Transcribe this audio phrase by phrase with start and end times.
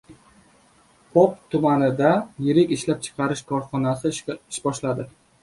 [1.17, 2.13] Pop tumanida
[2.47, 5.09] yirik ishlab chiqarish korxonasi ish boshladi